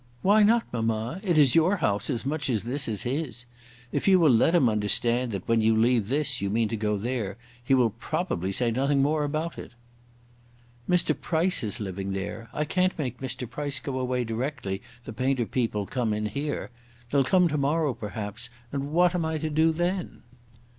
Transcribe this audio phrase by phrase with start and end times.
[0.23, 1.19] "Why not, mamma?
[1.21, 3.45] It is your house as much as this is his.
[3.91, 6.97] If you will let him understand that when you leave this you mean to go
[6.97, 9.75] there, he will probably say nothing more about it."
[10.89, 11.13] "Mr.
[11.15, 12.49] Price is living there.
[12.51, 13.47] I can't make Mr.
[13.47, 16.71] Price go away directly the painter people come in here.
[17.11, 20.23] They'll come to morrow, perhaps, and what am I to do then?"